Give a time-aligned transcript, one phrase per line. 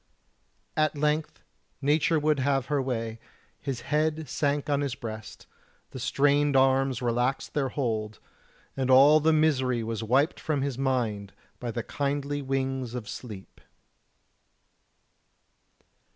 [0.75, 1.43] At length
[1.79, 3.19] Nature would have her way
[3.59, 5.45] his head sank on his breast,
[5.91, 8.17] the strained arms relaxed their hold,
[8.75, 13.61] and all the misery was wiped from his mind by the kindly wings of sleep.